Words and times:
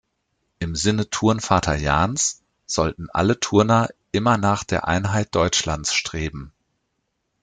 Im 0.57 0.73
Sinne 0.75 1.11
Turnvater 1.11 1.75
Jahns 1.75 2.41
sollten 2.65 3.11
alle 3.11 3.39
Turner 3.39 3.89
immer 4.11 4.39
nach 4.39 4.63
der 4.63 4.87
Einheit 4.87 5.35
Deutschlands 5.35 5.93
streben. 5.93 6.51